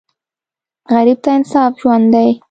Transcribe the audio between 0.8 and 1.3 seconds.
غریب ته